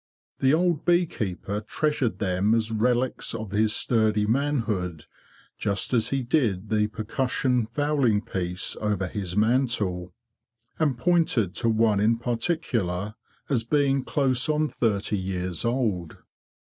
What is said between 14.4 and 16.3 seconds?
on thirty years old.